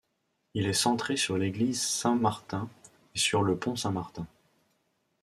[0.55, 2.67] Il est centré sur l'église Saint-Martin
[3.13, 4.25] et sur le pont Saint-Martin.